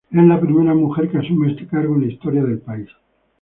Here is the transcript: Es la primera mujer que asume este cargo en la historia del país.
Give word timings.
Es 0.09 0.23
la 0.23 0.41
primera 0.41 0.73
mujer 0.73 1.11
que 1.11 1.19
asume 1.19 1.51
este 1.51 1.67
cargo 1.67 1.93
en 1.93 2.01
la 2.01 2.07
historia 2.07 2.43
del 2.43 2.57
país. 2.57 2.89